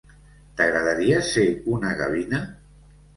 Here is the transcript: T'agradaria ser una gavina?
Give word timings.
T'agradaria 0.61 1.19
ser 1.27 1.43
una 1.73 1.91
gavina? 1.99 2.41